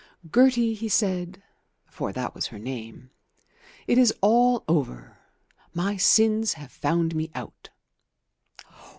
"Gertie," 0.33 0.73
he 0.73 0.89
said, 0.89 1.43
for 1.85 2.11
that 2.11 2.33
was 2.33 2.47
her 2.47 2.57
name, 2.57 3.11
"it 3.85 3.99
is 3.99 4.11
all 4.19 4.63
over. 4.67 5.19
My 5.75 5.95
sins 5.95 6.53
have 6.53 6.71
found 6.71 7.13
me 7.13 7.29
out." 7.35 7.69